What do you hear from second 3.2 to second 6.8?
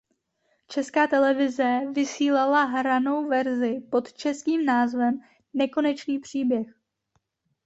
verzi pod českým názvem "Nekonečný příběh".